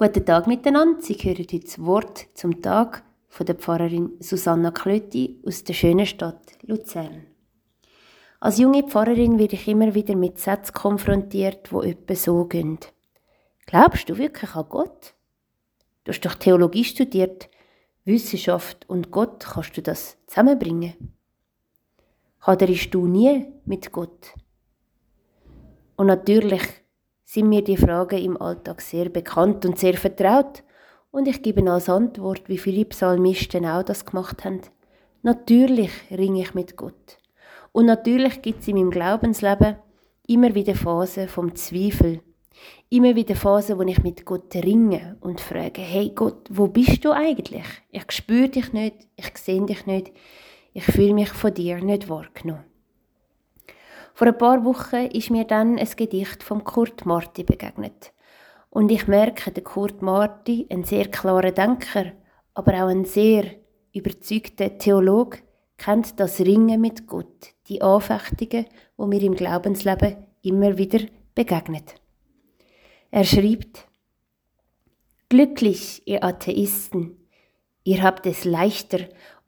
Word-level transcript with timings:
Guten 0.00 0.24
Tag 0.24 0.46
miteinander. 0.46 1.02
Sie 1.02 1.14
hören 1.14 1.38
heute 1.38 1.58
das 1.58 1.84
Wort 1.84 2.28
zum 2.34 2.62
Tag 2.62 3.02
von 3.26 3.46
der 3.46 3.56
Pfarrerin 3.56 4.12
Susanna 4.20 4.70
Klötti 4.70 5.42
aus 5.44 5.64
der 5.64 5.72
schönen 5.72 6.06
Stadt 6.06 6.52
Luzern. 6.62 7.26
Als 8.38 8.58
junge 8.58 8.84
Pfarrerin 8.84 9.40
werde 9.40 9.56
ich 9.56 9.66
immer 9.66 9.96
wieder 9.96 10.14
mit 10.14 10.38
Sätzen 10.38 10.72
konfrontiert, 10.72 11.72
wo 11.72 11.82
etwa 11.82 12.14
so 12.14 12.44
gehen. 12.44 12.78
Glaubst 13.66 14.08
du 14.08 14.16
wirklich 14.18 14.54
an 14.54 14.66
Gott? 14.68 15.14
Du 16.04 16.12
hast 16.12 16.20
doch 16.20 16.36
Theologie 16.36 16.84
studiert. 16.84 17.50
Wissenschaft 18.04 18.88
und 18.88 19.10
Gott, 19.10 19.46
kannst 19.52 19.76
du 19.76 19.82
das 19.82 20.16
zusammenbringen? 20.28 20.94
Haderst 22.42 22.94
du 22.94 23.08
nie 23.08 23.46
mit 23.64 23.90
Gott? 23.90 24.32
Und 25.96 26.06
natürlich 26.06 26.62
sind 27.28 27.50
mir 27.50 27.62
die 27.62 27.76
Fragen 27.76 28.24
im 28.24 28.40
Alltag 28.40 28.80
sehr 28.80 29.10
bekannt 29.10 29.66
und 29.66 29.78
sehr 29.78 29.98
vertraut. 29.98 30.62
Und 31.10 31.28
ich 31.28 31.42
gebe 31.42 31.70
als 31.70 31.90
Antwort, 31.90 32.48
wie 32.48 32.56
viele 32.56 32.86
Psalmisten 32.86 33.66
auch 33.66 33.82
das 33.82 34.06
gemacht 34.06 34.46
haben. 34.46 34.62
Natürlich 35.22 35.90
ringe 36.10 36.40
ich 36.40 36.54
mit 36.54 36.76
Gott. 36.76 37.18
Und 37.72 37.84
natürlich 37.84 38.40
gibt 38.40 38.62
es 38.62 38.68
in 38.68 38.76
meinem 38.76 38.90
Glaubensleben 38.90 39.76
immer 40.26 40.54
wieder 40.54 40.74
Phasen 40.74 41.28
vom 41.28 41.54
Zweifel. 41.54 42.22
Immer 42.88 43.14
wieder 43.14 43.36
Phasen, 43.36 43.78
wo 43.78 43.82
ich 43.82 44.02
mit 44.02 44.24
Gott 44.24 44.54
ringe 44.54 45.18
und 45.20 45.42
frage, 45.42 45.82
hey 45.82 46.12
Gott, 46.14 46.48
wo 46.48 46.68
bist 46.68 47.04
du 47.04 47.10
eigentlich? 47.10 47.66
Ich 47.90 48.10
spüre 48.10 48.48
dich 48.48 48.72
nicht, 48.72 49.06
ich 49.16 49.36
sehe 49.36 49.66
dich 49.66 49.84
nicht, 49.84 50.12
ich 50.72 50.84
fühle 50.84 51.12
mich 51.12 51.28
von 51.28 51.52
dir 51.52 51.84
nicht 51.84 52.08
wahrgenommen. 52.08 52.67
Vor 54.18 54.26
ein 54.26 54.36
paar 54.36 54.64
Wochen 54.64 55.06
ist 55.12 55.30
mir 55.30 55.44
dann 55.44 55.78
ein 55.78 55.88
Gedicht 55.94 56.42
von 56.42 56.64
Kurt 56.64 57.06
Marti 57.06 57.44
begegnet. 57.44 58.12
Und 58.68 58.90
ich 58.90 59.06
merke, 59.06 59.52
der 59.52 59.62
Kurt 59.62 60.02
Marti, 60.02 60.66
ein 60.72 60.82
sehr 60.82 61.06
klarer 61.06 61.52
Denker, 61.52 62.06
aber 62.52 62.72
auch 62.82 62.88
ein 62.88 63.04
sehr 63.04 63.44
überzeugter 63.94 64.76
Theolog, 64.76 65.38
kennt 65.76 66.18
das 66.18 66.40
Ringen 66.40 66.80
mit 66.80 67.06
Gott, 67.06 67.54
die 67.68 67.80
Anfechtungen, 67.80 68.66
wo 68.96 69.06
mir 69.06 69.22
im 69.22 69.36
Glaubensleben 69.36 70.16
immer 70.42 70.76
wieder 70.76 71.06
begegnet. 71.36 71.94
Er 73.12 73.22
schreibt, 73.22 73.86
Glücklich, 75.28 76.02
ihr 76.06 76.24
Atheisten, 76.24 77.16
ihr 77.84 78.02
habt 78.02 78.26
es 78.26 78.44
leichter, 78.44 78.98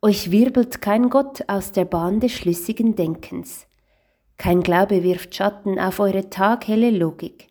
euch 0.01 0.31
wirbelt 0.31 0.81
kein 0.81 1.11
Gott 1.11 1.43
aus 1.49 1.73
der 1.73 1.87
Bahn 1.87 2.21
des 2.21 2.31
schlüssigen 2.31 2.95
Denkens. 2.95 3.67
Kein 4.41 4.63
Glaube 4.63 5.03
wirft 5.03 5.35
Schatten 5.35 5.79
auf 5.79 6.01
eure 6.01 6.31
taghelle 6.31 6.91
Logik. 6.91 7.49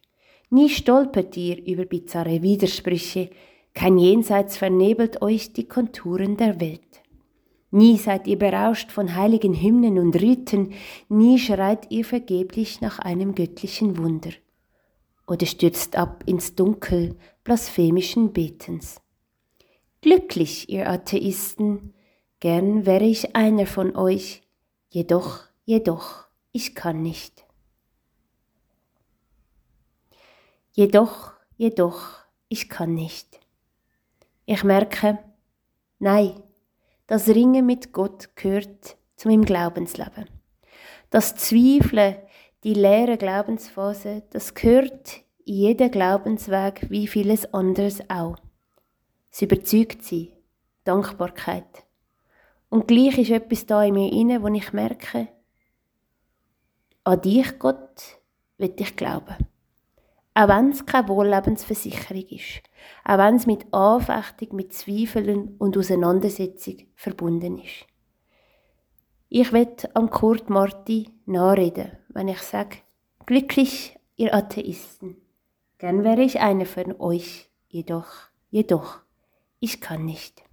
Nie 0.49 0.69
stolpert 0.69 1.37
ihr 1.37 1.63
über 1.63 1.85
bizarre 1.85 2.41
Widersprüche, 2.41 3.29
kein 3.75 3.99
Jenseits 3.99 4.57
vernebelt 4.57 5.21
euch 5.21 5.53
die 5.53 5.67
Konturen 5.67 6.35
der 6.35 6.59
Welt. 6.59 7.03
Nie 7.69 7.97
seid 7.97 8.25
ihr 8.25 8.39
berauscht 8.39 8.91
von 8.91 9.15
heiligen 9.15 9.53
Hymnen 9.53 9.99
und 9.99 10.19
Riten, 10.19 10.73
nie 11.09 11.37
schreit 11.37 11.91
ihr 11.91 12.03
vergeblich 12.05 12.81
nach 12.81 12.97
einem 12.97 13.35
göttlichen 13.35 13.99
Wunder. 13.99 14.31
Oder 15.27 15.45
stürzt 15.45 15.95
ab 15.95 16.23
ins 16.25 16.55
Dunkel 16.55 17.17
blasphemischen 17.43 18.33
Betens. 18.33 18.99
Glücklich, 20.01 20.69
ihr 20.69 20.89
Atheisten, 20.89 21.93
gern 22.39 22.87
wäre 22.87 23.05
ich 23.05 23.35
einer 23.35 23.67
von 23.67 23.95
euch, 23.95 24.41
jedoch, 24.89 25.41
jedoch 25.65 26.28
ich 26.51 26.75
kann 26.75 27.01
nicht. 27.01 27.45
Jedoch, 30.71 31.33
jedoch, 31.57 32.19
ich 32.47 32.69
kann 32.69 32.93
nicht. 32.93 33.39
Ich 34.45 34.63
merke, 34.63 35.19
nein, 35.99 36.41
das 37.07 37.27
Ringen 37.27 37.65
mit 37.65 37.91
Gott 37.91 38.35
gehört 38.35 38.97
zu 39.15 39.27
meinem 39.27 39.45
Glaubensleben. 39.45 40.29
Das 41.09 41.35
Zweifeln, 41.35 42.15
die 42.63 42.73
leere 42.73 43.17
Glaubensphase, 43.17 44.23
das 44.29 44.53
gehört 44.53 45.21
in 45.45 45.55
jeden 45.55 45.91
Glaubensweg 45.91 46.89
wie 46.89 47.07
vieles 47.07 47.53
anderes 47.53 48.01
auch. 48.09 48.37
Es 49.31 49.41
überzeugt 49.41 50.03
sie, 50.03 50.33
Dankbarkeit. 50.83 51.85
Und 52.69 52.87
gleich 52.87 53.17
ist 53.17 53.31
etwas 53.31 53.65
da 53.65 53.83
in 53.83 53.95
mir 53.95 54.11
inne, 54.11 54.41
wo 54.41 54.47
ich 54.47 54.73
merke, 54.73 55.27
an 57.03 57.21
dich, 57.21 57.59
Gott, 57.59 58.19
will 58.57 58.73
ich 58.77 58.95
glauben. 58.95 59.35
Auch 60.33 60.47
wenn 60.47 60.71
es 60.71 60.85
keine 60.85 61.07
Wohllebensversicherung 61.07 62.27
ist. 62.29 62.61
Auch 63.03 63.17
wenn 63.17 63.35
es 63.35 63.45
mit 63.45 63.73
Anfechtung, 63.73 64.55
mit 64.55 64.73
Zweifeln 64.73 65.55
und 65.57 65.77
Auseinandersetzung 65.77 66.77
verbunden 66.95 67.57
ist. 67.57 67.85
Ich 69.27 69.51
will 69.51 69.67
am 69.93 70.09
Kurt 70.09 70.49
Marti 70.49 71.09
nachreden, 71.25 71.91
wenn 72.09 72.29
ich 72.29 72.41
sage, 72.41 72.77
glücklich, 73.25 73.97
ihr 74.15 74.33
Atheisten. 74.33 75.17
Gern 75.77 76.03
wäre 76.03 76.21
ich 76.21 76.39
einer 76.39 76.65
von 76.65 76.99
euch, 76.99 77.49
jedoch, 77.67 78.07
jedoch, 78.49 78.99
ich 79.59 79.81
kann 79.81 80.05
nicht. 80.05 80.43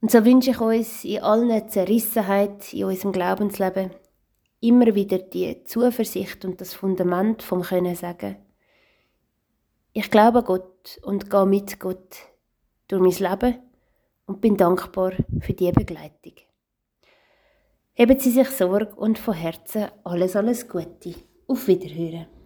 Und 0.00 0.10
so 0.10 0.24
wünsche 0.24 0.50
ich 0.50 0.60
uns 0.60 1.04
in 1.04 1.22
allen 1.22 1.68
Zerrissenheit 1.68 2.72
in 2.72 2.84
unserem 2.84 3.12
Glaubensleben 3.12 3.90
immer 4.60 4.94
wieder 4.94 5.18
die 5.18 5.64
Zuversicht 5.64 6.44
und 6.44 6.60
das 6.60 6.74
Fundament 6.74 7.42
vom 7.42 7.62
Können 7.62 7.94
sagen, 7.94 8.36
ich 9.92 10.10
glaube 10.10 10.42
Gott 10.42 11.00
und 11.02 11.30
gehe 11.30 11.46
mit 11.46 11.80
Gott 11.80 12.16
durch 12.86 13.02
mein 13.02 13.30
Leben 13.30 13.58
und 14.26 14.40
bin 14.40 14.56
dankbar 14.56 15.12
für 15.40 15.54
die 15.54 15.72
Begleitung. 15.72 16.34
Heben 17.94 18.20
Sie 18.20 18.30
sich 18.30 18.48
Sorge 18.50 18.94
und 18.94 19.18
von 19.18 19.34
Herzen 19.34 19.88
alles, 20.04 20.36
alles 20.36 20.68
Gute. 20.68 21.14
Auf 21.48 21.66
Wiederhören. 21.66 22.37